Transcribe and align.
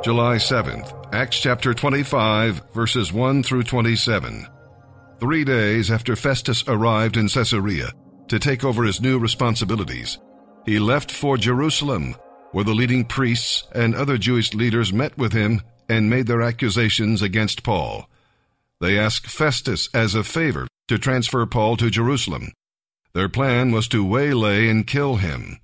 July 0.00 0.36
7th, 0.36 1.12
Acts 1.12 1.40
chapter 1.40 1.74
25, 1.74 2.62
verses 2.72 3.12
1 3.12 3.42
through 3.42 3.64
27. 3.64 4.46
Three 5.18 5.42
days 5.42 5.90
after 5.90 6.14
Festus 6.14 6.62
arrived 6.68 7.16
in 7.16 7.28
Caesarea 7.28 7.92
to 8.28 8.38
take 8.38 8.62
over 8.62 8.84
his 8.84 9.00
new 9.00 9.18
responsibilities, 9.18 10.18
he 10.64 10.78
left 10.78 11.10
for 11.10 11.36
Jerusalem, 11.36 12.14
where 12.52 12.64
the 12.64 12.74
leading 12.74 13.04
priests 13.04 13.66
and 13.72 13.96
other 13.96 14.16
Jewish 14.16 14.54
leaders 14.54 14.92
met 14.92 15.18
with 15.18 15.32
him 15.32 15.62
and 15.88 16.08
made 16.08 16.28
their 16.28 16.42
accusations 16.42 17.20
against 17.20 17.64
Paul. 17.64 18.08
They 18.80 18.96
asked 18.96 19.26
Festus 19.26 19.88
as 19.92 20.14
a 20.14 20.22
favor 20.22 20.68
to 20.86 20.98
transfer 20.98 21.44
Paul 21.44 21.76
to 21.76 21.90
Jerusalem. 21.90 22.52
Their 23.14 23.28
plan 23.28 23.72
was 23.72 23.88
to 23.88 24.04
waylay 24.04 24.68
and 24.68 24.86
kill 24.86 25.16
him. 25.16 25.58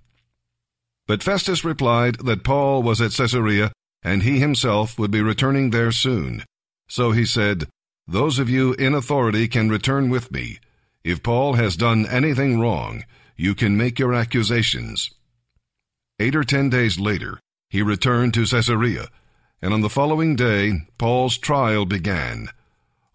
But 1.06 1.22
Festus 1.22 1.64
replied 1.64 2.16
that 2.24 2.42
Paul 2.42 2.82
was 2.82 3.00
at 3.00 3.12
Caesarea 3.12 3.70
and 4.04 4.22
he 4.22 4.38
himself 4.38 4.98
would 4.98 5.10
be 5.10 5.22
returning 5.22 5.70
there 5.70 5.90
soon. 5.90 6.44
So 6.88 7.12
he 7.12 7.24
said, 7.24 7.66
Those 8.06 8.38
of 8.38 8.50
you 8.50 8.74
in 8.74 8.94
authority 8.94 9.48
can 9.48 9.70
return 9.70 10.10
with 10.10 10.30
me. 10.30 10.58
If 11.02 11.22
Paul 11.22 11.54
has 11.54 11.76
done 11.76 12.06
anything 12.06 12.60
wrong, 12.60 13.04
you 13.36 13.54
can 13.54 13.76
make 13.76 13.98
your 13.98 14.14
accusations. 14.14 15.10
Eight 16.20 16.36
or 16.36 16.44
ten 16.44 16.70
days 16.70 17.00
later, 17.00 17.40
he 17.68 17.82
returned 17.82 18.34
to 18.34 18.46
Caesarea, 18.46 19.08
and 19.60 19.74
on 19.74 19.80
the 19.80 19.90
following 19.90 20.36
day, 20.36 20.82
Paul's 20.98 21.38
trial 21.38 21.86
began. 21.86 22.48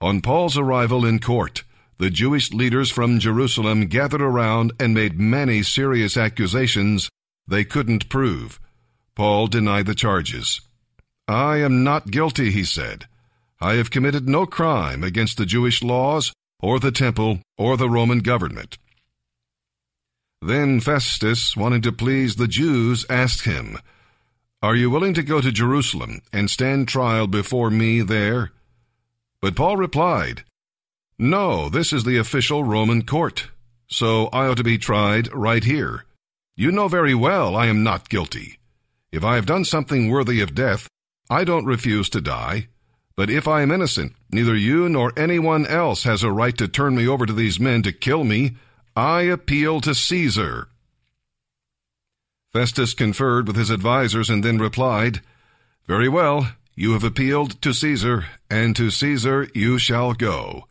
On 0.01 0.21
Paul's 0.21 0.57
arrival 0.57 1.05
in 1.05 1.19
court, 1.19 1.63
the 1.97 2.09
Jewish 2.09 2.51
leaders 2.51 2.89
from 2.89 3.19
Jerusalem 3.19 3.87
gathered 3.87 4.21
around 4.21 4.73
and 4.79 4.93
made 4.93 5.19
many 5.19 5.63
serious 5.63 6.17
accusations 6.17 7.09
they 7.47 7.63
couldn't 7.63 8.09
prove. 8.09 8.59
Paul 9.15 9.47
denied 9.47 9.85
the 9.85 9.95
charges. 9.95 10.61
I 11.29 11.57
am 11.57 11.83
not 11.83 12.09
guilty, 12.09 12.49
he 12.49 12.63
said. 12.63 13.07
I 13.61 13.75
have 13.75 13.91
committed 13.91 14.27
no 14.27 14.47
crime 14.47 15.03
against 15.03 15.37
the 15.37 15.45
Jewish 15.45 15.83
laws, 15.83 16.33
or 16.59 16.79
the 16.79 16.91
temple, 16.91 17.41
or 17.55 17.77
the 17.77 17.87
Roman 17.87 18.19
government. 18.19 18.79
Then 20.41 20.79
Festus, 20.79 21.55
wanting 21.55 21.83
to 21.83 21.91
please 21.91 22.37
the 22.37 22.47
Jews, 22.47 23.05
asked 23.11 23.43
him, 23.43 23.77
Are 24.63 24.75
you 24.75 24.89
willing 24.89 25.13
to 25.13 25.21
go 25.21 25.39
to 25.39 25.51
Jerusalem 25.51 26.21
and 26.33 26.49
stand 26.49 26.87
trial 26.87 27.27
before 27.27 27.69
me 27.69 28.01
there? 28.01 28.51
But 29.39 29.55
Paul 29.55 29.77
replied, 29.77 30.45
No, 31.19 31.69
this 31.69 31.93
is 31.93 32.05
the 32.05 32.17
official 32.17 32.63
Roman 32.63 33.03
court, 33.03 33.49
so 33.87 34.29
I 34.33 34.47
ought 34.47 34.57
to 34.57 34.63
be 34.63 34.79
tried 34.79 35.31
right 35.31 35.63
here. 35.63 36.05
You 36.55 36.71
know 36.71 36.87
very 36.87 37.13
well 37.13 37.55
I 37.55 37.67
am 37.67 37.83
not 37.83 38.09
guilty. 38.09 38.57
If 39.11 39.23
I 39.23 39.35
have 39.35 39.45
done 39.45 39.63
something 39.63 40.09
worthy 40.09 40.41
of 40.41 40.55
death, 40.55 40.89
I 41.29 41.43
don't 41.43 41.65
refuse 41.65 42.09
to 42.09 42.21
die. 42.21 42.67
But 43.15 43.29
if 43.29 43.47
I 43.47 43.61
am 43.61 43.71
innocent, 43.71 44.13
neither 44.31 44.55
you 44.55 44.87
nor 44.87 45.11
anyone 45.17 45.67
else 45.67 46.03
has 46.03 46.23
a 46.23 46.31
right 46.31 46.57
to 46.57 46.67
turn 46.67 46.95
me 46.95 47.07
over 47.07 47.25
to 47.25 47.33
these 47.33 47.59
men 47.59 47.83
to 47.83 47.91
kill 47.91 48.23
me. 48.23 48.55
I 48.95 49.23
appeal 49.23 49.81
to 49.81 49.93
Caesar. 49.93 50.69
Festus 52.53 52.93
conferred 52.93 53.45
with 53.45 53.57
his 53.57 53.69
advisers 53.69 54.29
and 54.29 54.43
then 54.43 54.57
replied, 54.57 55.21
Very 55.85 56.09
well, 56.09 56.53
you 56.75 56.93
have 56.93 57.03
appealed 57.03 57.61
to 57.61 57.73
Caesar, 57.73 58.25
and 58.49 58.75
to 58.77 58.89
Caesar 58.89 59.49
you 59.53 59.77
shall 59.77 60.13
go. 60.13 60.63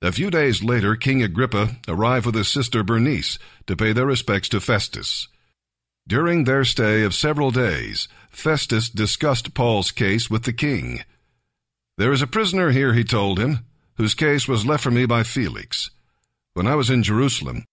A 0.00 0.12
few 0.12 0.30
days 0.30 0.64
later, 0.64 0.96
King 0.96 1.22
Agrippa 1.22 1.76
arrived 1.86 2.26
with 2.26 2.34
his 2.34 2.48
sister 2.48 2.82
Bernice 2.82 3.38
to 3.66 3.76
pay 3.76 3.92
their 3.92 4.06
respects 4.06 4.48
to 4.48 4.60
Festus. 4.60 5.28
During 6.06 6.44
their 6.44 6.64
stay 6.64 7.02
of 7.02 7.14
several 7.14 7.50
days, 7.50 8.08
Festus 8.30 8.90
discussed 8.90 9.54
Paul's 9.54 9.90
case 9.90 10.28
with 10.28 10.42
the 10.42 10.52
king. 10.52 11.02
There 11.96 12.12
is 12.12 12.20
a 12.20 12.26
prisoner 12.26 12.72
here, 12.72 12.92
he 12.92 13.04
told 13.04 13.38
him, 13.38 13.60
whose 13.96 14.14
case 14.14 14.46
was 14.46 14.66
left 14.66 14.82
for 14.82 14.90
me 14.90 15.06
by 15.06 15.22
Felix. 15.22 15.90
When 16.52 16.66
I 16.66 16.74
was 16.74 16.90
in 16.90 17.02
Jerusalem, 17.02 17.64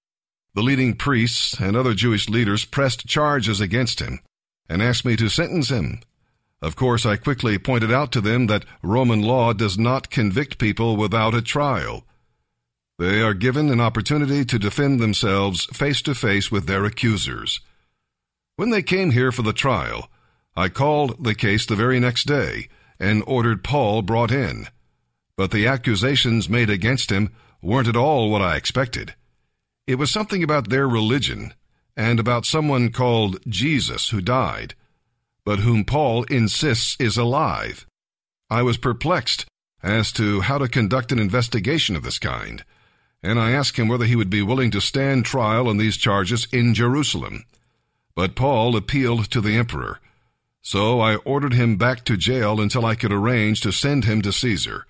the 0.53 0.61
leading 0.61 0.95
priests 0.95 1.59
and 1.59 1.75
other 1.75 1.93
Jewish 1.93 2.29
leaders 2.29 2.63
pressed 2.63 3.05
charges 3.05 3.59
against 3.59 3.99
him 3.99 4.19
and 4.69 4.81
asked 4.81 5.03
me 5.03 5.17
to 5.17 5.27
sentence 5.27 5.69
him. 5.69 5.99
Of 6.61 6.75
course, 6.77 7.05
I 7.05 7.17
quickly 7.17 7.57
pointed 7.57 7.91
out 7.91 8.11
to 8.13 8.21
them 8.21 8.47
that 8.47 8.65
Roman 8.81 9.21
law 9.21 9.51
does 9.51 9.77
not 9.77 10.09
convict 10.09 10.57
people 10.57 10.95
without 10.95 11.33
a 11.33 11.41
trial. 11.41 12.05
They 12.97 13.21
are 13.21 13.33
given 13.33 13.69
an 13.69 13.81
opportunity 13.81 14.45
to 14.45 14.59
defend 14.59 14.99
themselves 14.99 15.65
face 15.73 16.01
to 16.03 16.15
face 16.15 16.51
with 16.51 16.67
their 16.67 16.85
accusers. 16.85 17.59
When 18.61 18.69
they 18.69 18.83
came 18.83 19.09
here 19.09 19.31
for 19.31 19.41
the 19.41 19.53
trial, 19.53 20.07
I 20.55 20.69
called 20.69 21.23
the 21.23 21.33
case 21.33 21.65
the 21.65 21.75
very 21.75 21.99
next 21.99 22.27
day 22.27 22.69
and 22.99 23.23
ordered 23.25 23.63
Paul 23.63 24.03
brought 24.03 24.29
in. 24.29 24.67
But 25.35 25.49
the 25.49 25.65
accusations 25.65 26.47
made 26.47 26.69
against 26.69 27.11
him 27.11 27.31
weren't 27.63 27.87
at 27.87 27.95
all 27.95 28.29
what 28.29 28.43
I 28.43 28.57
expected. 28.57 29.15
It 29.87 29.95
was 29.95 30.11
something 30.11 30.43
about 30.43 30.69
their 30.69 30.87
religion 30.87 31.55
and 31.97 32.19
about 32.19 32.45
someone 32.45 32.91
called 32.91 33.39
Jesus 33.47 34.09
who 34.09 34.21
died, 34.21 34.75
but 35.43 35.61
whom 35.61 35.83
Paul 35.83 36.25
insists 36.25 36.95
is 36.99 37.17
alive. 37.17 37.87
I 38.47 38.61
was 38.61 38.77
perplexed 38.77 39.47
as 39.81 40.11
to 40.11 40.41
how 40.41 40.59
to 40.59 40.67
conduct 40.67 41.11
an 41.11 41.17
investigation 41.17 41.95
of 41.95 42.03
this 42.03 42.19
kind, 42.19 42.63
and 43.23 43.39
I 43.39 43.53
asked 43.53 43.77
him 43.77 43.87
whether 43.87 44.05
he 44.05 44.15
would 44.15 44.29
be 44.29 44.43
willing 44.43 44.69
to 44.69 44.81
stand 44.81 45.25
trial 45.25 45.67
on 45.67 45.77
these 45.77 45.97
charges 45.97 46.47
in 46.51 46.75
Jerusalem. 46.75 47.45
But 48.15 48.35
Paul 48.35 48.75
appealed 48.75 49.31
to 49.31 49.41
the 49.41 49.55
emperor. 49.55 49.99
So 50.61 50.99
I 50.99 51.15
ordered 51.15 51.53
him 51.53 51.77
back 51.77 52.05
to 52.05 52.17
jail 52.17 52.61
until 52.61 52.85
I 52.85 52.95
could 52.95 53.11
arrange 53.11 53.61
to 53.61 53.71
send 53.71 54.05
him 54.05 54.21
to 54.21 54.31
Caesar. 54.31 54.85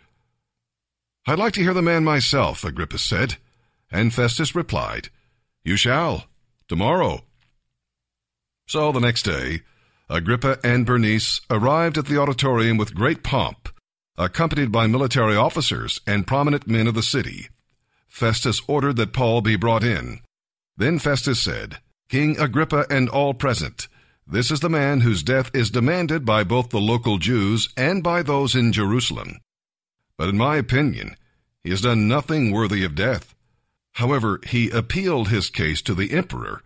I'd 1.27 1.39
like 1.39 1.53
to 1.53 1.61
hear 1.61 1.73
the 1.73 1.81
man 1.81 2.03
myself, 2.03 2.63
Agrippa 2.63 2.97
said. 2.97 3.37
And 3.91 4.13
Festus 4.13 4.55
replied, 4.55 5.09
You 5.63 5.75
shall, 5.75 6.25
tomorrow. 6.67 7.21
So 8.67 8.91
the 8.91 8.99
next 8.99 9.23
day, 9.23 9.61
Agrippa 10.09 10.57
and 10.63 10.85
Bernice 10.85 11.41
arrived 11.49 11.97
at 11.97 12.05
the 12.05 12.17
auditorium 12.19 12.77
with 12.77 12.95
great 12.95 13.23
pomp, 13.23 13.69
accompanied 14.17 14.71
by 14.71 14.87
military 14.87 15.35
officers 15.35 16.01
and 16.07 16.27
prominent 16.27 16.67
men 16.67 16.87
of 16.87 16.95
the 16.95 17.03
city. 17.03 17.49
Festus 18.07 18.61
ordered 18.67 18.97
that 18.97 19.13
Paul 19.13 19.41
be 19.41 19.55
brought 19.55 19.83
in. 19.83 20.19
Then 20.75 20.99
Festus 20.99 21.41
said, 21.41 21.79
King 22.11 22.37
Agrippa 22.41 22.85
and 22.89 23.07
all 23.07 23.33
present, 23.33 23.87
this 24.27 24.51
is 24.51 24.59
the 24.59 24.69
man 24.69 24.99
whose 24.99 25.23
death 25.23 25.49
is 25.53 25.71
demanded 25.71 26.25
by 26.25 26.43
both 26.43 26.69
the 26.69 26.81
local 26.81 27.17
Jews 27.17 27.69
and 27.77 28.03
by 28.03 28.21
those 28.21 28.53
in 28.53 28.73
Jerusalem. 28.73 29.39
But 30.17 30.27
in 30.27 30.37
my 30.37 30.57
opinion, 30.57 31.15
he 31.63 31.69
has 31.69 31.79
done 31.79 32.09
nothing 32.09 32.51
worthy 32.51 32.83
of 32.83 32.95
death. 32.95 33.33
However, 33.93 34.41
he 34.45 34.69
appealed 34.71 35.29
his 35.29 35.49
case 35.49 35.81
to 35.83 35.93
the 35.93 36.11
emperor, 36.11 36.61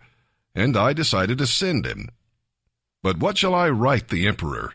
and 0.52 0.76
I 0.76 0.92
decided 0.92 1.38
to 1.38 1.46
send 1.46 1.86
him. 1.86 2.08
But 3.00 3.18
what 3.18 3.38
shall 3.38 3.54
I 3.54 3.68
write 3.68 4.08
the 4.08 4.26
emperor? 4.26 4.72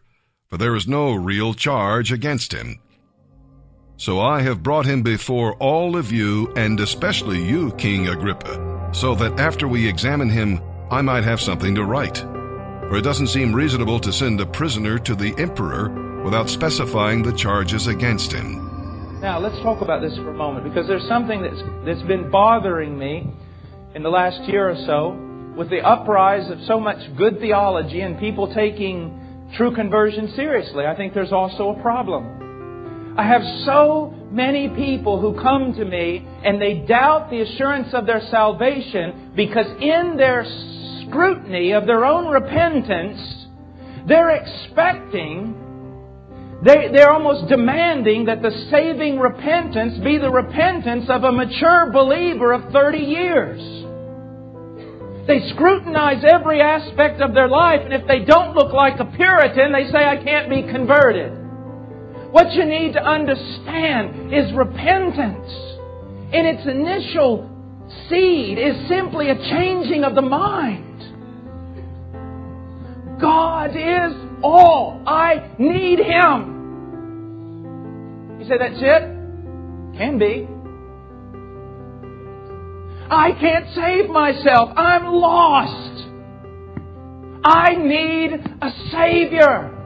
For 0.48 0.56
there 0.56 0.78
is 0.78 0.88
no 0.88 1.14
real 1.14 1.53
charge 1.53 2.14
against 2.14 2.53
him. 2.53 2.80
So 3.98 4.22
I 4.22 4.42
have 4.44 4.64
brought 4.64 4.86
him 4.86 5.03
before 5.03 5.56
all 5.56 5.98
of 5.98 6.14
you, 6.14 6.53
and 6.56 6.80
especially 6.80 7.44
you, 7.44 7.74
King 7.74 8.08
Agrippa 8.08 8.71
so 8.91 9.16
that 9.16 9.40
after 9.40 9.68
we 9.68 9.88
examine 9.88 10.29
him, 10.29 10.62
I 10.90 11.02
might 11.02 11.24
have 11.24 11.40
something 11.40 11.75
to 11.75 11.84
write. 11.84 12.18
For 12.18 12.97
it 12.97 13.03
doesn't 13.03 13.28
seem 13.28 13.53
reasonable 13.53 14.00
to 14.02 14.12
send 14.12 14.41
a 14.41 14.46
prisoner 14.46 15.00
to 15.00 15.16
the 15.16 15.34
emperor 15.38 16.22
without 16.24 16.50
specifying 16.50 17.24
the 17.24 17.31
charges 17.31 17.88
against 17.88 18.31
him. 18.31 19.19
Now, 19.22 19.40
let's 19.40 19.57
talk 19.62 19.81
about 19.81 20.02
this 20.02 20.16
for 20.18 20.31
a 20.31 20.34
moment 20.34 20.66
because 20.66 20.88
there's 20.88 21.07
something 21.07 21.41
that's, 21.41 21.62
that's 21.85 22.02
been 22.07 22.29
bothering 22.29 22.97
me 22.97 23.31
in 23.96 24.03
the 24.03 24.09
last 24.09 24.41
year 24.50 24.69
or 24.69 24.75
so 24.85 25.18
with 25.56 25.69
the 25.69 25.79
uprise 25.79 26.50
of 26.50 26.59
so 26.66 26.79
much 26.79 26.97
good 27.18 27.40
theology 27.40 28.02
and 28.02 28.19
people 28.19 28.53
taking 28.53 29.49
true 29.55 29.73
conversion 29.76 30.34
seriously. 30.35 30.85
I 30.85 30.96
think 30.96 31.14
there's 31.14 31.32
also 31.32 31.70
a 31.70 31.82
problem. 31.82 32.41
I 33.17 33.28
have 33.28 33.41
so 33.66 34.13
many 34.31 34.69
people 34.69 35.19
who 35.19 35.41
come 35.41 35.73
to 35.73 35.84
me 35.84 36.25
and 36.46 36.61
they 36.61 36.85
doubt 36.87 37.29
the 37.29 37.41
assurance 37.41 37.90
of 37.93 38.05
their 38.05 38.22
salvation 38.31 39.34
because 39.35 39.67
in 39.81 40.16
their 40.17 40.46
scrutiny 41.05 41.73
of 41.73 41.85
their 41.85 42.05
own 42.05 42.28
repentance, 42.28 43.19
they're 44.08 44.29
expecting, 44.29 45.55
they, 46.63 46.87
they're 46.93 47.11
almost 47.11 47.49
demanding 47.49 48.25
that 48.25 48.41
the 48.41 48.52
saving 48.72 49.19
repentance 49.19 50.02
be 50.03 50.17
the 50.17 50.31
repentance 50.31 51.05
of 51.09 51.23
a 51.25 51.31
mature 51.31 51.91
believer 51.91 52.53
of 52.53 52.72
30 52.72 52.97
years. 52.97 53.59
They 55.28 55.49
scrutinize 55.53 56.23
every 56.23 56.61
aspect 56.61 57.22
of 57.22 57.34
their 57.34 57.49
life, 57.49 57.81
and 57.84 57.93
if 57.93 58.07
they 58.07 58.19
don't 58.19 58.55
look 58.55 58.73
like 58.73 58.99
a 58.99 59.05
Puritan, 59.05 59.72
they 59.73 59.91
say, 59.91 60.05
I 60.05 60.23
can't 60.23 60.49
be 60.49 60.64
converted. 60.64 61.41
What 62.31 62.53
you 62.53 62.66
need 62.66 62.93
to 62.93 63.03
understand 63.03 64.33
is 64.33 64.53
repentance. 64.53 65.51
In 66.33 66.45
its 66.45 66.66
initial 66.66 67.49
seed 68.09 68.57
is 68.57 68.87
simply 68.87 69.29
a 69.29 69.35
changing 69.35 70.05
of 70.05 70.16
the 70.16 70.22
mind. 70.22 70.87
God 73.19 73.75
is 73.75 74.13
all. 74.41 75.03
I 75.05 75.51
need 75.59 75.99
Him. 75.99 76.61
You 78.39 78.47
say, 78.47 78.57
that's 78.57 78.79
it? 78.79 79.03
Can 79.97 80.17
be. 80.17 80.47
I 83.13 83.33
can't 83.33 83.67
save 83.75 84.09
myself. 84.09 84.72
I'm 84.78 85.05
lost. 85.05 86.07
I 87.43 87.75
need 87.75 88.31
a 88.61 88.72
Savior. 88.89 89.80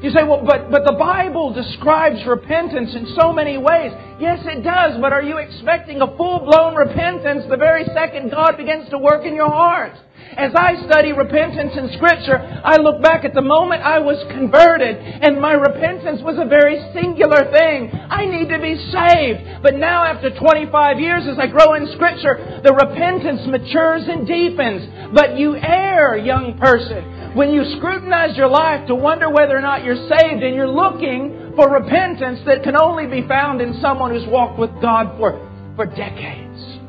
You 0.00 0.08
say, 0.10 0.24
well, 0.24 0.40
but, 0.40 0.70
but 0.70 0.88
the 0.88 0.96
Bible 0.96 1.52
describes 1.52 2.24
repentance 2.24 2.94
in 2.96 3.12
so 3.20 3.34
many 3.34 3.58
ways. 3.58 3.92
Yes, 4.18 4.40
it 4.48 4.64
does, 4.64 4.96
but 4.98 5.12
are 5.12 5.22
you 5.22 5.36
expecting 5.36 6.00
a 6.00 6.16
full-blown 6.16 6.74
repentance 6.74 7.44
the 7.50 7.58
very 7.60 7.84
second 7.92 8.30
God 8.30 8.56
begins 8.56 8.88
to 8.90 8.98
work 8.98 9.26
in 9.26 9.34
your 9.34 9.50
heart? 9.50 9.92
As 10.36 10.52
I 10.56 10.80
study 10.86 11.12
repentance 11.12 11.76
in 11.76 11.92
Scripture, 12.00 12.38
I 12.38 12.76
look 12.76 13.02
back 13.02 13.26
at 13.26 13.34
the 13.34 13.42
moment 13.42 13.82
I 13.82 13.98
was 13.98 14.16
converted, 14.32 14.96
and 14.96 15.40
my 15.40 15.52
repentance 15.52 16.22
was 16.22 16.40
a 16.40 16.48
very 16.48 16.80
singular 16.94 17.50
thing. 17.52 17.92
I 17.92 18.24
need 18.24 18.48
to 18.48 18.56
be 18.56 18.80
saved. 18.88 19.60
But 19.62 19.76
now, 19.76 20.04
after 20.04 20.30
25 20.32 21.00
years, 21.00 21.24
as 21.28 21.36
I 21.38 21.46
grow 21.46 21.74
in 21.74 21.92
Scripture, 21.92 22.60
the 22.64 22.72
repentance 22.72 23.44
matures 23.48 24.08
and 24.08 24.26
deepens. 24.26 25.12
But 25.12 25.36
you 25.36 25.56
err, 25.56 26.16
young 26.16 26.56
person 26.56 27.19
when 27.34 27.52
you 27.52 27.64
scrutinize 27.76 28.36
your 28.36 28.48
life 28.48 28.86
to 28.88 28.94
wonder 28.94 29.30
whether 29.30 29.56
or 29.56 29.60
not 29.60 29.84
you're 29.84 30.08
saved 30.08 30.42
and 30.42 30.54
you're 30.54 30.68
looking 30.68 31.52
for 31.56 31.70
repentance 31.70 32.40
that 32.46 32.62
can 32.62 32.80
only 32.80 33.06
be 33.06 33.26
found 33.26 33.60
in 33.60 33.80
someone 33.80 34.10
who's 34.10 34.26
walked 34.28 34.58
with 34.58 34.70
God 34.80 35.16
for, 35.18 35.38
for 35.76 35.86
decades. 35.86 36.80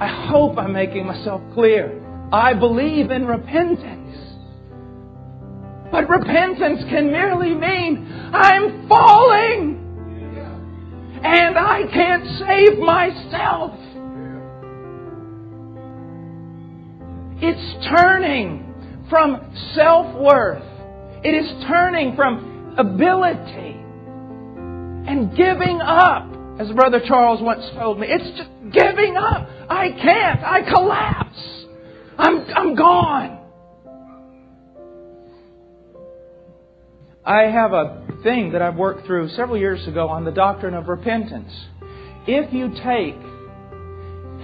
I 0.00 0.26
hope 0.28 0.58
I'm 0.58 0.72
making 0.72 1.06
myself 1.06 1.42
clear. 1.54 2.00
I 2.32 2.54
believe 2.54 3.10
in 3.10 3.26
repentance. 3.26 3.98
But 5.90 6.08
repentance 6.08 6.82
can 6.88 7.12
merely 7.12 7.54
mean 7.54 8.10
I'm 8.32 8.88
falling 8.88 9.78
and 11.22 11.56
I 11.56 11.82
can't 11.92 12.24
save 12.38 12.78
myself. 12.78 13.78
It's 17.44 17.86
turning 17.88 19.04
from 19.10 19.52
self 19.74 20.14
worth. 20.16 20.62
It 21.24 21.34
is 21.34 21.64
turning 21.66 22.14
from 22.14 22.76
ability 22.78 23.76
and 25.10 25.36
giving 25.36 25.80
up. 25.80 26.28
As 26.60 26.70
Brother 26.70 27.00
Charles 27.04 27.42
once 27.42 27.64
told 27.74 27.98
me, 27.98 28.06
it's 28.08 28.38
just 28.38 28.48
giving 28.72 29.16
up. 29.16 29.48
I 29.68 29.90
can't. 29.90 30.40
I 30.44 30.62
collapse. 30.70 31.66
I'm, 32.16 32.46
I'm 32.54 32.74
gone. 32.76 33.40
I 37.24 37.42
have 37.42 37.72
a 37.72 38.06
thing 38.22 38.52
that 38.52 38.62
I've 38.62 38.76
worked 38.76 39.04
through 39.04 39.30
several 39.30 39.58
years 39.58 39.84
ago 39.88 40.08
on 40.08 40.24
the 40.24 40.30
doctrine 40.30 40.74
of 40.74 40.86
repentance. 40.86 41.52
If 42.28 42.52
you 42.52 42.68
take 42.84 43.16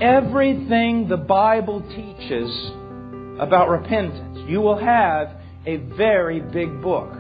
everything 0.03 1.07
the 1.09 1.17
Bible 1.17 1.81
teaches 1.81 2.73
about 3.39 3.69
repentance, 3.69 4.39
you 4.49 4.61
will 4.61 4.79
have 4.79 5.31
a 5.67 5.77
very 5.97 6.41
big 6.41 6.81
book. 6.81 7.13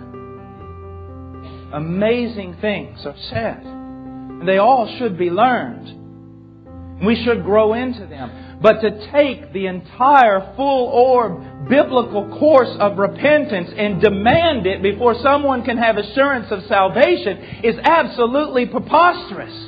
Amazing 1.72 2.56
things 2.60 3.04
are 3.04 3.16
said. 3.30 3.62
And 3.62 4.48
they 4.48 4.58
all 4.58 4.96
should 4.98 5.18
be 5.18 5.30
learned. 5.30 7.04
We 7.04 7.22
should 7.24 7.44
grow 7.44 7.74
into 7.74 8.06
them. 8.06 8.60
But 8.60 8.80
to 8.80 9.12
take 9.12 9.52
the 9.52 9.66
entire 9.66 10.54
full 10.56 10.88
orb 10.88 11.68
biblical 11.68 12.38
course 12.38 12.74
of 12.80 12.98
repentance 12.98 13.70
and 13.76 14.00
demand 14.00 14.66
it 14.66 14.82
before 14.82 15.14
someone 15.22 15.64
can 15.64 15.76
have 15.76 15.96
assurance 15.96 16.46
of 16.50 16.64
salvation 16.64 17.62
is 17.62 17.76
absolutely 17.84 18.66
preposterous. 18.66 19.67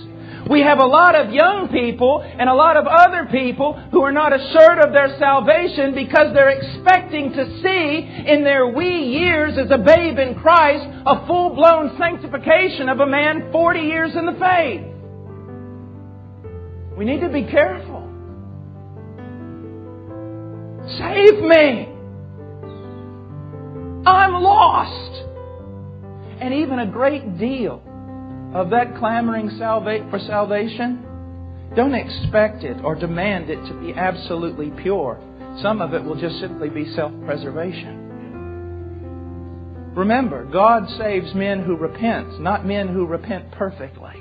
We 0.50 0.62
have 0.62 0.81
a 0.81 0.87
lot 0.87 1.14
of 1.14 1.32
young 1.32 1.69
people 1.70 2.23
and 2.23 2.49
a 2.49 2.55
lot 2.55 2.76
of 2.76 2.85
other 2.85 3.29
people 3.31 3.75
who 3.93 4.02
are 4.02 4.11
not 4.11 4.32
assured 4.32 4.81
of 4.81 4.93
their 4.93 5.17
salvation 5.17 5.94
because 5.94 6.35
they're 6.35 6.50
expecting 6.50 7.32
to 7.32 7.62
see 7.62 8.26
in 8.26 8.43
their 8.43 8.67
wee 8.67 9.14
years 9.14 9.56
as 9.56 9.70
a 9.70 9.79
babe 9.79 10.19
in 10.19 10.35
Christ 10.35 10.85
a 11.06 11.25
full 11.29 11.55
blown 11.55 11.97
sanctification 11.99 12.88
of 12.88 12.99
a 12.99 13.06
man 13.06 13.52
40 13.52 13.79
years 13.79 14.11
in 14.17 14.26
the 14.26 14.32
faith. 14.32 14.82
We 16.99 17.05
need 17.05 17.20
to 17.20 17.29
be 17.29 17.44
careful. 17.44 18.00
Save 20.99 21.44
me! 21.44 21.87
I'm 24.05 24.32
lost! 24.32 25.26
And 26.41 26.55
even 26.55 26.81
a 26.81 26.87
great 26.87 27.38
deal 27.38 27.85
of 28.55 28.70
that 28.70 28.97
clamoring 28.99 29.50
salva- 29.58 30.08
for 30.11 30.19
salvation, 30.19 31.05
don't 31.76 31.94
expect 31.94 32.64
it 32.64 32.82
or 32.82 32.94
demand 32.94 33.49
it 33.49 33.64
to 33.67 33.75
be 33.75 33.93
absolutely 33.94 34.70
pure. 34.70 35.20
Some 35.62 35.81
of 35.81 35.94
it 35.94 36.02
will 36.02 36.17
just 36.17 36.41
simply 36.41 36.69
be 36.69 36.93
self 36.94 37.12
preservation. 37.25 38.08
Remember, 39.94 40.44
God 40.44 40.88
saves 40.99 41.35
men 41.35 41.62
who 41.62 41.76
repent, 41.76 42.41
not 42.41 42.64
men 42.64 42.88
who 42.88 43.06
repent 43.06 43.50
perfectly. 43.52 44.14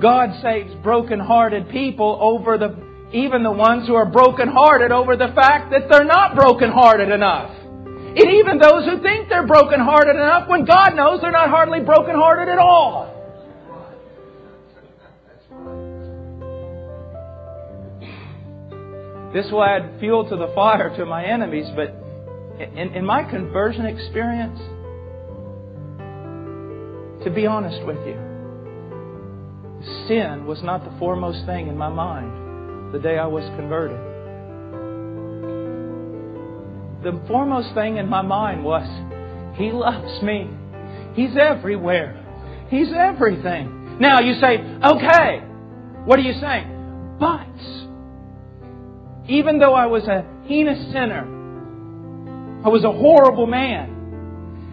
God 0.00 0.40
saves 0.42 0.74
broken-hearted 0.82 1.68
people 1.70 2.18
over 2.20 2.58
the 2.58 2.76
even 3.12 3.44
the 3.44 3.52
ones 3.52 3.86
who 3.86 3.94
are 3.94 4.06
broken-hearted 4.06 4.90
over 4.90 5.16
the 5.16 5.28
fact 5.36 5.70
that 5.70 5.88
they're 5.88 6.04
not 6.04 6.34
broken-hearted 6.34 7.10
enough. 7.10 7.50
And 8.16 8.30
even 8.30 8.58
those 8.58 8.84
who 8.84 9.02
think 9.02 9.28
they're 9.28 9.46
brokenhearted 9.46 10.14
enough 10.14 10.48
when 10.48 10.64
God 10.64 10.94
knows 10.94 11.20
they're 11.20 11.32
not 11.32 11.50
hardly 11.50 11.80
brokenhearted 11.80 12.48
at 12.48 12.58
all. 12.58 13.10
This 19.32 19.50
will 19.50 19.64
add 19.64 19.98
fuel 19.98 20.28
to 20.28 20.36
the 20.36 20.52
fire 20.54 20.96
to 20.96 21.04
my 21.04 21.24
enemies, 21.24 21.66
but 21.74 21.88
in, 22.60 22.94
in 22.94 23.04
my 23.04 23.28
conversion 23.28 23.84
experience, 23.84 24.60
to 27.24 27.30
be 27.34 27.44
honest 27.44 27.84
with 27.84 27.98
you, 28.06 28.14
sin 30.06 30.46
was 30.46 30.62
not 30.62 30.84
the 30.84 30.96
foremost 31.00 31.44
thing 31.46 31.66
in 31.66 31.76
my 31.76 31.88
mind 31.88 32.94
the 32.94 33.00
day 33.00 33.18
I 33.18 33.26
was 33.26 33.42
converted 33.56 34.13
the 37.04 37.20
foremost 37.28 37.74
thing 37.74 37.98
in 37.98 38.08
my 38.08 38.22
mind 38.22 38.64
was, 38.64 38.86
He 39.56 39.70
loves 39.70 40.22
me. 40.22 40.50
He's 41.14 41.36
everywhere. 41.36 42.20
He's 42.70 42.88
everything. 42.92 43.98
Now 44.00 44.20
you 44.20 44.34
say, 44.40 44.58
okay, 44.82 45.40
what 46.04 46.18
are 46.18 46.22
you 46.22 46.32
saying? 46.40 47.16
But, 47.20 47.46
even 49.28 49.58
though 49.58 49.74
I 49.74 49.86
was 49.86 50.04
a 50.08 50.24
heinous 50.46 50.92
sinner, 50.92 51.22
I 52.64 52.68
was 52.68 52.82
a 52.82 52.90
horrible 52.90 53.46
man, 53.46 53.94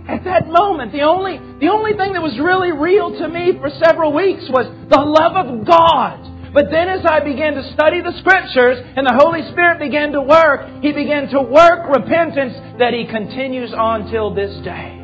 at 0.07 0.23
that 0.23 0.47
moment, 0.47 0.91
the 0.93 1.01
only, 1.01 1.37
the 1.59 1.69
only 1.69 1.91
thing 1.93 2.13
that 2.13 2.21
was 2.21 2.37
really 2.39 2.71
real 2.71 3.11
to 3.19 3.27
me 3.27 3.53
for 3.59 3.69
several 3.85 4.13
weeks 4.13 4.43
was 4.49 4.65
the 4.89 4.99
love 4.99 5.35
of 5.37 5.67
God 5.67 6.30
but 6.53 6.65
then 6.69 6.89
as 6.89 7.05
I 7.05 7.21
began 7.21 7.53
to 7.53 7.73
study 7.73 8.01
the 8.01 8.11
Scriptures 8.19 8.77
and 8.97 9.07
the 9.07 9.13
Holy 9.13 9.41
Spirit 9.51 9.79
began 9.79 10.11
to 10.11 10.21
work, 10.21 10.81
He 10.81 10.91
began 10.91 11.29
to 11.29 11.41
work 11.41 11.87
repentance 11.87 12.53
that 12.77 12.93
He 12.93 13.05
continues 13.05 13.73
on 13.73 14.11
till 14.11 14.33
this 14.33 14.53
day. 14.63 14.97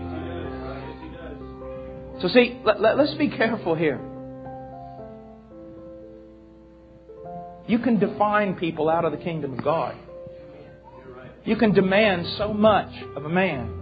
So 2.22 2.28
see, 2.28 2.60
let, 2.66 2.82
let, 2.82 2.98
let's 2.98 3.14
be 3.14 3.30
careful 3.30 3.76
here. 3.76 4.02
You 7.68 7.80
can 7.80 8.00
define 8.00 8.56
people 8.56 8.90
out 8.90 9.06
of 9.06 9.12
the 9.12 9.18
kingdom 9.18 9.54
of 9.54 9.64
God. 9.64 9.96
You 11.46 11.56
can 11.56 11.74
demand 11.74 12.26
so 12.38 12.54
much 12.54 12.92
of 13.16 13.24
a 13.24 13.30
man 13.30 13.74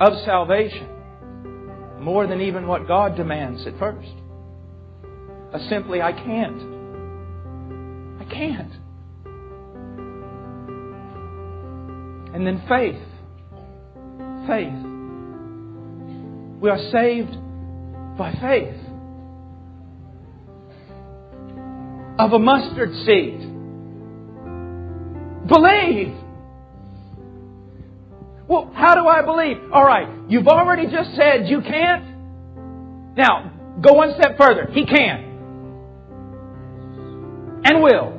of 0.00 0.12
salvation 0.24 0.88
more 2.00 2.26
than 2.26 2.40
even 2.40 2.66
what 2.66 2.88
God 2.88 3.14
demands 3.14 3.66
at 3.66 3.78
first 3.78 4.08
a 5.54 5.60
simply, 5.68 6.02
I 6.02 6.12
can't. 6.12 6.60
I 8.20 8.24
can't. 8.24 8.72
And 12.34 12.44
then 12.44 12.60
faith. 12.68 13.00
Faith. 14.48 14.74
We 16.60 16.70
are 16.70 16.78
saved 16.90 17.36
by 18.18 18.32
faith. 18.40 18.74
Of 22.18 22.32
a 22.32 22.38
mustard 22.38 22.92
seed. 23.06 23.38
Believe. 25.46 26.16
Well, 28.48 28.72
how 28.74 28.94
do 28.94 29.06
I 29.06 29.22
believe? 29.22 29.58
All 29.72 29.84
right, 29.84 30.08
you've 30.28 30.48
already 30.48 30.86
just 30.88 31.14
said 31.14 31.46
you 31.46 31.60
can't. 31.60 33.16
Now, 33.16 33.52
go 33.80 33.92
one 33.92 34.14
step 34.18 34.36
further. 34.36 34.68
He 34.72 34.84
can 34.84 35.33
and 37.64 37.82
will 37.82 38.12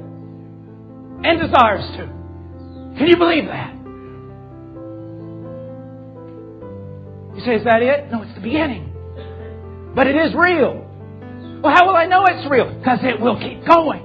and 1.24 1.40
desires 1.40 1.86
to. 1.98 2.06
Can 2.98 3.08
you 3.08 3.18
believe 3.18 3.46
that? 3.46 3.74
You 7.36 7.42
say, 7.46 7.56
is 7.56 7.64
that 7.66 7.82
it? 7.82 8.12
No, 8.12 8.22
it's 8.22 8.34
the 8.36 8.42
beginning. 8.42 8.92
But 9.96 10.08
it 10.08 10.16
is 10.16 10.34
real. 10.36 10.82
Well, 11.62 11.74
how 11.74 11.88
will 11.88 11.96
I 11.96 12.06
know 12.06 12.26
it's 12.26 12.50
real? 12.50 12.74
Because 12.78 13.00
it 13.04 13.20
will 13.20 13.40
keep 13.40 13.66
going 13.66 14.04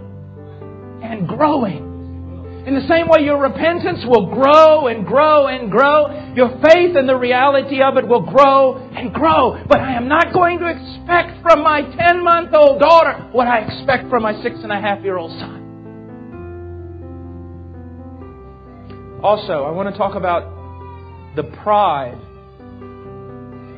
and 1.02 1.28
growing. 1.28 1.89
In 2.67 2.75
the 2.75 2.87
same 2.88 3.09
way, 3.09 3.25
your 3.25 3.40
repentance 3.40 4.05
will 4.07 4.26
grow 4.26 4.88
and 4.88 5.07
grow 5.07 5.47
and 5.47 5.71
grow. 5.71 6.33
Your 6.35 6.50
faith 6.61 6.95
in 6.95 7.07
the 7.07 7.17
reality 7.17 7.81
of 7.81 7.97
it 7.97 8.07
will 8.07 8.21
grow 8.21 8.76
and 8.95 9.14
grow. 9.14 9.64
But 9.67 9.81
I 9.81 9.95
am 9.95 10.09
not 10.09 10.33
going 10.35 10.59
to 10.59 10.67
expect 10.69 11.43
from 11.43 11.62
my 11.62 11.83
10 11.83 12.23
month 12.23 12.52
old 12.52 12.81
daughter 12.81 13.29
what 13.33 13.49
I 13.49 13.61
expect 13.61 14.11
from 14.11 14.23
my 14.23 14.40
six 14.43 14.57
and 14.62 14.71
a 14.71 14.81
half 14.81 15.02
year 15.02 15.17
old 15.17 15.31
son. 15.40 15.61
Also, 19.23 19.64
I 19.64 19.71
want 19.71 19.93
to 19.93 19.99
talk 19.99 20.14
about 20.14 21.37
the 21.37 21.45
pride. 21.62 22.19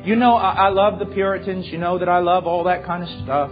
You 0.05 0.17
know, 0.17 0.35
I, 0.35 0.67
I 0.67 0.69
love 0.69 0.99
the 0.99 1.05
Puritans. 1.05 1.67
You 1.67 1.77
know 1.77 1.99
that 1.99 2.09
I 2.09 2.19
love 2.19 2.47
all 2.47 2.65
that 2.65 2.85
kind 2.85 3.03
of 3.03 3.09
stuff. 3.23 3.51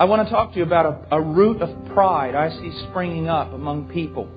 I 0.00 0.04
want 0.04 0.26
to 0.26 0.32
talk 0.32 0.52
to 0.52 0.56
you 0.56 0.62
about 0.64 1.06
a, 1.10 1.16
a 1.16 1.20
root 1.20 1.60
of 1.60 1.68
pride 1.92 2.34
I 2.34 2.48
see 2.48 2.72
springing 2.88 3.28
up 3.28 3.52
among 3.52 3.90
people 3.90 4.30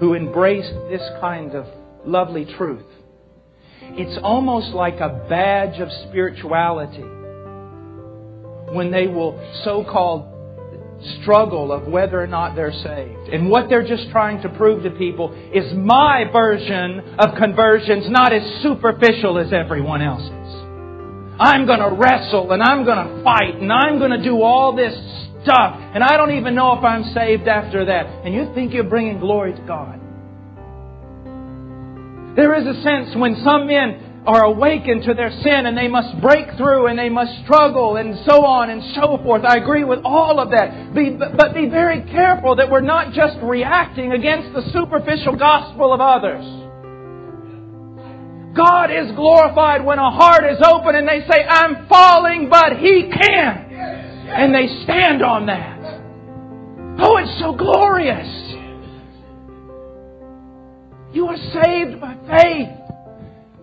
who 0.00 0.14
embrace 0.14 0.68
this 0.90 1.02
kind 1.20 1.54
of 1.54 1.64
lovely 2.04 2.44
truth. 2.58 2.82
It's 3.82 4.18
almost 4.24 4.70
like 4.74 4.98
a 4.98 5.24
badge 5.28 5.78
of 5.78 5.88
spirituality 6.08 7.04
when 8.74 8.90
they 8.90 9.06
will 9.06 9.38
so 9.62 9.84
called 9.84 10.32
struggle 11.22 11.70
of 11.70 11.86
whether 11.86 12.20
or 12.20 12.26
not 12.26 12.56
they're 12.56 12.72
saved. 12.72 13.32
And 13.32 13.48
what 13.48 13.68
they're 13.68 13.86
just 13.86 14.10
trying 14.10 14.42
to 14.42 14.48
prove 14.48 14.82
to 14.82 14.90
people 14.90 15.32
is 15.54 15.72
my 15.72 16.24
version 16.32 17.14
of 17.20 17.36
conversion's 17.38 18.10
not 18.10 18.32
as 18.32 18.42
superficial 18.64 19.38
as 19.38 19.52
everyone 19.52 20.02
else's. 20.02 20.55
I'm 21.38 21.66
going 21.66 21.80
to 21.80 21.94
wrestle 21.94 22.50
and 22.52 22.62
I'm 22.62 22.84
going 22.84 22.96
to 22.96 23.22
fight 23.22 23.56
and 23.56 23.70
I'm 23.72 23.98
going 23.98 24.12
to 24.12 24.22
do 24.22 24.40
all 24.42 24.74
this 24.74 24.94
stuff 25.42 25.78
and 25.94 26.02
I 26.02 26.16
don't 26.16 26.32
even 26.32 26.54
know 26.54 26.78
if 26.78 26.84
I'm 26.84 27.04
saved 27.12 27.46
after 27.46 27.84
that. 27.86 28.06
And 28.24 28.34
you 28.34 28.52
think 28.54 28.72
you're 28.72 28.84
bringing 28.84 29.20
glory 29.20 29.52
to 29.52 29.62
God. 29.62 30.00
There 32.36 32.54
is 32.54 32.66
a 32.66 32.82
sense 32.82 33.16
when 33.16 33.36
some 33.44 33.66
men 33.66 34.22
are 34.26 34.44
awakened 34.44 35.04
to 35.04 35.14
their 35.14 35.30
sin 35.30 35.66
and 35.66 35.76
they 35.76 35.88
must 35.88 36.20
break 36.20 36.56
through 36.56 36.88
and 36.88 36.98
they 36.98 37.08
must 37.08 37.32
struggle 37.44 37.96
and 37.96 38.18
so 38.26 38.44
on 38.44 38.70
and 38.70 38.82
so 38.94 39.18
forth. 39.22 39.44
I 39.44 39.56
agree 39.56 39.84
with 39.84 40.00
all 40.04 40.40
of 40.40 40.50
that. 40.50 40.94
But 40.94 41.54
be 41.54 41.68
very 41.68 42.02
careful 42.10 42.56
that 42.56 42.70
we're 42.70 42.80
not 42.80 43.12
just 43.12 43.36
reacting 43.42 44.12
against 44.12 44.52
the 44.52 44.70
superficial 44.72 45.36
gospel 45.36 45.92
of 45.92 46.00
others. 46.00 46.65
God 48.56 48.90
is 48.90 49.14
glorified 49.14 49.84
when 49.84 49.98
a 49.98 50.10
heart 50.10 50.44
is 50.50 50.58
open 50.64 50.94
and 50.94 51.06
they 51.06 51.20
say, 51.30 51.44
I'm 51.44 51.86
falling, 51.88 52.48
but 52.48 52.78
He 52.78 53.10
can. 53.12 53.62
And 54.28 54.54
they 54.54 54.66
stand 54.84 55.22
on 55.22 55.46
that. 55.46 55.76
Oh, 56.98 57.16
it's 57.18 57.38
so 57.38 57.52
glorious. 57.52 58.26
You 61.12 61.26
are 61.26 61.36
saved 61.36 62.00
by 62.00 62.16
faith. 62.40 62.68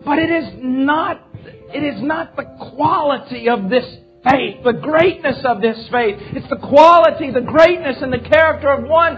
But 0.06 0.20
it 0.20 0.30
is 0.30 0.54
not, 0.58 1.22
it 1.46 1.84
is 1.84 2.02
not 2.02 2.36
the 2.36 2.44
quality 2.76 3.50
of 3.50 3.70
this 3.70 3.86
faith, 4.30 4.64
the 4.64 4.74
greatness 4.74 5.44
of 5.46 5.62
this 5.62 5.78
faith. 5.92 6.16
It's 6.34 6.50
the 6.50 6.58
quality, 6.58 7.32
the 7.32 7.42
greatness, 7.42 7.98
and 8.02 8.12
the 8.12 8.20
character 8.20 8.70
of 8.70 8.84
one 8.84 9.16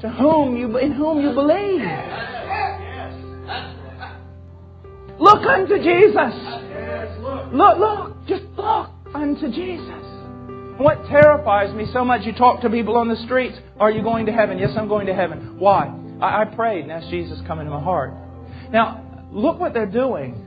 to 0.00 0.10
whom 0.10 0.56
you, 0.56 0.76
in 0.78 0.92
whom 0.92 1.20
you 1.20 1.32
believe. 1.32 1.80
Look 5.26 5.42
unto 5.44 5.76
Jesus. 5.78 6.34
Look, 7.52 7.78
look, 7.78 8.26
just 8.28 8.44
look 8.56 8.90
unto 9.12 9.50
Jesus. 9.50 10.78
What 10.78 11.04
terrifies 11.08 11.74
me 11.74 11.86
so 11.92 12.04
much, 12.04 12.24
you 12.24 12.32
talk 12.32 12.60
to 12.60 12.70
people 12.70 12.96
on 12.96 13.08
the 13.08 13.16
streets, 13.16 13.58
are 13.80 13.90
you 13.90 14.04
going 14.04 14.26
to 14.26 14.32
heaven? 14.32 14.56
Yes, 14.56 14.70
I'm 14.76 14.86
going 14.86 15.06
to 15.06 15.14
heaven. 15.14 15.58
Why? 15.58 15.92
I, 16.20 16.42
I 16.42 16.44
prayed 16.44 16.82
and 16.82 16.92
asked 16.92 17.10
Jesus 17.10 17.40
come 17.44 17.58
into 17.58 17.72
my 17.72 17.82
heart. 17.82 18.14
Now, 18.70 19.26
look 19.32 19.58
what 19.58 19.74
they're 19.74 19.86
doing. 19.90 20.46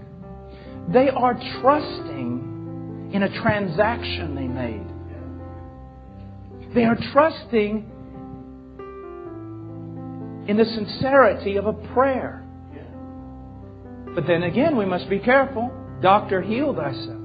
They 0.94 1.10
are 1.10 1.34
trusting 1.62 3.12
in 3.14 3.24
a 3.24 3.42
transaction 3.42 4.34
they 4.34 4.48
made. 4.48 4.88
They 6.74 6.86
are 6.86 6.96
trusting 7.12 7.86
in 10.48 10.56
the 10.56 10.66
sincerity 10.66 11.58
of 11.58 11.66
a 11.66 11.74
prayer. 11.74 12.46
But 14.20 14.28
then 14.28 14.44
again, 14.44 14.76
we 14.76 14.84
must 14.84 15.10
be 15.10 15.18
careful. 15.18 15.72
Doctor, 16.02 16.42
heal 16.42 16.76
thyself. 16.76 17.22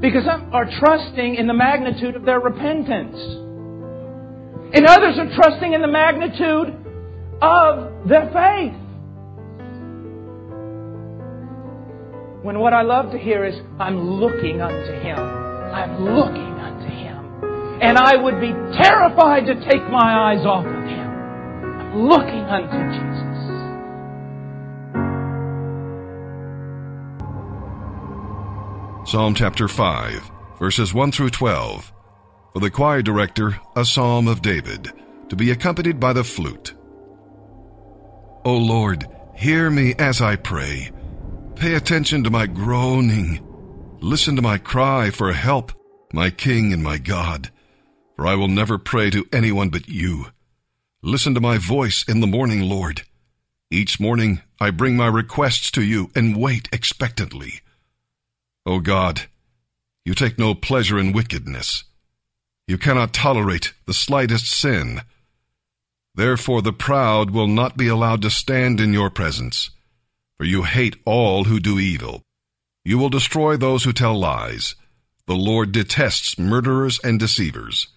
Because 0.00 0.24
some 0.24 0.48
are 0.50 0.64
trusting 0.80 1.34
in 1.34 1.46
the 1.46 1.52
magnitude 1.52 2.16
of 2.16 2.24
their 2.24 2.40
repentance. 2.40 3.14
And 4.72 4.86
others 4.86 5.18
are 5.18 5.28
trusting 5.36 5.74
in 5.74 5.82
the 5.82 5.88
magnitude 5.88 6.74
of 7.42 8.08
their 8.08 8.30
faith. 8.32 8.72
When 12.42 12.58
what 12.58 12.72
I 12.72 12.80
love 12.80 13.12
to 13.12 13.18
hear 13.18 13.44
is, 13.44 13.56
I'm 13.78 14.08
looking 14.08 14.62
unto 14.62 14.92
Him. 15.02 15.18
I'm 15.18 16.02
looking 16.02 16.54
unto 16.64 16.88
Him. 16.88 17.82
And 17.82 17.98
I 17.98 18.16
would 18.16 18.40
be 18.40 18.52
terrified 18.82 19.44
to 19.48 19.54
take 19.68 19.82
my 19.90 20.32
eyes 20.32 20.46
off 20.46 20.64
of 20.64 20.84
Him. 20.84 21.10
I'm 21.78 22.08
looking 22.08 22.40
unto 22.40 22.88
Jesus. 22.90 23.13
Psalm 29.14 29.32
chapter 29.32 29.68
5, 29.68 30.28
verses 30.58 30.92
1 30.92 31.12
through 31.12 31.30
12. 31.30 31.92
For 32.52 32.58
the 32.58 32.68
choir 32.68 33.00
director, 33.00 33.60
a 33.76 33.84
psalm 33.84 34.26
of 34.26 34.42
David, 34.42 34.90
to 35.28 35.36
be 35.36 35.52
accompanied 35.52 36.00
by 36.00 36.12
the 36.12 36.24
flute. 36.24 36.74
O 38.44 38.56
Lord, 38.56 39.06
hear 39.36 39.70
me 39.70 39.94
as 40.00 40.20
I 40.20 40.34
pray. 40.34 40.90
Pay 41.54 41.74
attention 41.74 42.24
to 42.24 42.30
my 42.30 42.48
groaning. 42.48 43.38
Listen 44.00 44.34
to 44.34 44.42
my 44.42 44.58
cry 44.58 45.10
for 45.10 45.32
help, 45.32 45.70
my 46.12 46.30
King 46.30 46.72
and 46.72 46.82
my 46.82 46.98
God. 46.98 47.52
For 48.16 48.26
I 48.26 48.34
will 48.34 48.48
never 48.48 48.78
pray 48.78 49.10
to 49.10 49.28
anyone 49.32 49.68
but 49.68 49.88
you. 49.88 50.26
Listen 51.04 51.34
to 51.34 51.40
my 51.40 51.58
voice 51.58 52.04
in 52.08 52.18
the 52.18 52.26
morning, 52.26 52.62
Lord. 52.62 53.02
Each 53.70 54.00
morning 54.00 54.42
I 54.60 54.70
bring 54.70 54.96
my 54.96 55.06
requests 55.06 55.70
to 55.70 55.84
you 55.84 56.10
and 56.16 56.36
wait 56.36 56.68
expectantly. 56.72 57.60
O 58.66 58.80
God, 58.80 59.22
you 60.06 60.14
take 60.14 60.38
no 60.38 60.54
pleasure 60.54 60.98
in 60.98 61.12
wickedness. 61.12 61.84
You 62.66 62.78
cannot 62.78 63.12
tolerate 63.12 63.74
the 63.84 63.92
slightest 63.92 64.46
sin. 64.46 65.02
Therefore 66.14 66.62
the 66.62 66.72
proud 66.72 67.30
will 67.30 67.46
not 67.46 67.76
be 67.76 67.88
allowed 67.88 68.22
to 68.22 68.30
stand 68.30 68.80
in 68.80 68.94
your 68.94 69.10
presence, 69.10 69.70
for 70.38 70.44
you 70.44 70.62
hate 70.62 70.96
all 71.04 71.44
who 71.44 71.60
do 71.60 71.78
evil. 71.78 72.22
You 72.86 72.96
will 72.96 73.10
destroy 73.10 73.56
those 73.58 73.84
who 73.84 73.92
tell 73.92 74.18
lies. 74.18 74.76
The 75.26 75.34
Lord 75.34 75.72
detests 75.72 76.38
murderers 76.38 76.98
and 77.04 77.20
deceivers. 77.20 77.88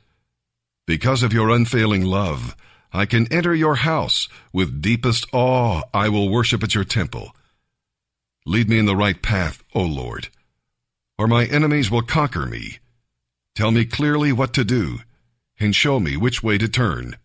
Because 0.85 1.23
of 1.23 1.33
your 1.33 1.49
unfailing 1.49 2.03
love, 2.03 2.57
I 2.91 3.05
can 3.05 3.31
enter 3.31 3.55
your 3.55 3.75
house. 3.75 4.27
With 4.51 4.81
deepest 4.81 5.27
awe, 5.31 5.83
I 5.93 6.09
will 6.09 6.29
worship 6.29 6.63
at 6.63 6.75
your 6.75 6.85
temple. 6.85 7.33
Lead 8.45 8.69
me 8.69 8.79
in 8.79 8.85
the 8.85 8.95
right 8.95 9.21
path, 9.21 9.63
O 9.73 9.81
Lord 9.81 10.29
or 11.17 11.27
my 11.27 11.45
enemies 11.45 11.89
will 11.89 12.01
conquer 12.01 12.45
me. 12.45 12.77
Tell 13.55 13.71
me 13.71 13.85
clearly 13.85 14.31
what 14.31 14.53
to 14.53 14.63
do, 14.63 14.99
and 15.59 15.75
show 15.75 15.99
me 15.99 16.15
which 16.15 16.43
way 16.43 16.57
to 16.57 16.67
turn. 16.67 17.17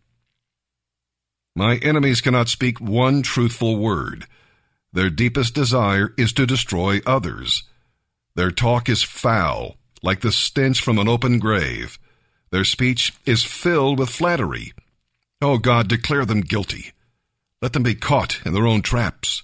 My 1.54 1.76
enemies 1.76 2.22
cannot 2.22 2.48
speak 2.48 2.80
one 2.80 3.20
truthful 3.20 3.76
word. 3.76 4.26
Their 4.92 5.10
deepest 5.10 5.54
desire 5.54 6.14
is 6.16 6.32
to 6.34 6.46
destroy 6.46 7.00
others. 7.04 7.64
Their 8.34 8.50
talk 8.50 8.88
is 8.88 9.02
foul, 9.02 9.76
like 10.02 10.22
the 10.22 10.32
stench 10.32 10.80
from 10.80 10.98
an 10.98 11.08
open 11.08 11.38
grave. 11.38 11.98
Their 12.50 12.64
speech 12.64 13.12
is 13.26 13.44
filled 13.44 13.98
with 13.98 14.08
flattery. 14.08 14.72
O 15.42 15.52
oh 15.52 15.58
God, 15.58 15.88
declare 15.88 16.24
them 16.24 16.40
guilty. 16.40 16.92
Let 17.60 17.74
them 17.74 17.82
be 17.82 17.94
caught 17.94 18.40
in 18.46 18.54
their 18.54 18.66
own 18.66 18.80
traps. 18.80 19.42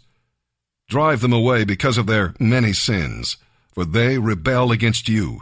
Drive 0.88 1.20
them 1.20 1.32
away 1.34 1.64
because 1.64 1.98
of 1.98 2.06
their 2.06 2.34
many 2.38 2.72
sins 2.72 3.36
for 3.78 3.84
they 3.84 4.18
rebel 4.18 4.72
against 4.72 5.08
you. 5.08 5.40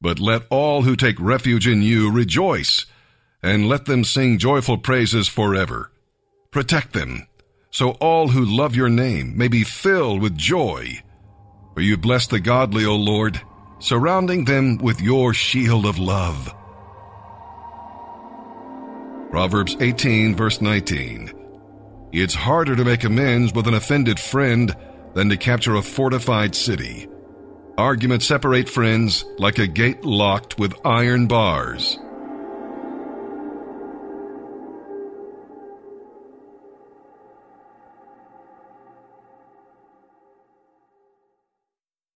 But 0.00 0.18
let 0.18 0.48
all 0.50 0.82
who 0.82 0.96
take 0.96 1.14
refuge 1.20 1.68
in 1.68 1.80
you 1.80 2.10
rejoice, 2.10 2.86
and 3.40 3.68
let 3.68 3.84
them 3.84 4.02
sing 4.02 4.36
joyful 4.36 4.78
praises 4.78 5.28
forever. 5.28 5.92
Protect 6.50 6.92
them, 6.92 7.28
so 7.70 7.90
all 8.00 8.26
who 8.26 8.44
love 8.44 8.74
your 8.74 8.88
name 8.88 9.38
may 9.38 9.46
be 9.46 9.62
filled 9.62 10.20
with 10.20 10.36
joy. 10.36 11.04
For 11.74 11.82
you 11.82 11.96
bless 11.96 12.26
the 12.26 12.40
godly, 12.40 12.84
O 12.84 12.96
Lord, 12.96 13.40
surrounding 13.78 14.44
them 14.44 14.78
with 14.78 15.00
your 15.00 15.32
shield 15.32 15.86
of 15.86 16.00
love. 16.00 16.52
Proverbs 19.30 19.76
18, 19.78 20.34
verse 20.34 20.60
19. 20.60 21.32
It's 22.10 22.34
harder 22.34 22.74
to 22.74 22.84
make 22.84 23.04
amends 23.04 23.54
with 23.54 23.68
an 23.68 23.74
offended 23.74 24.18
friend 24.18 24.74
than 25.14 25.28
to 25.28 25.36
capture 25.36 25.76
a 25.76 25.82
fortified 25.82 26.56
city. 26.56 27.06
Arguments 27.80 28.26
separate 28.26 28.68
friends 28.68 29.24
like 29.38 29.58
a 29.58 29.66
gate 29.66 30.04
locked 30.04 30.58
with 30.58 30.74
iron 30.84 31.26
bars. 31.28 31.98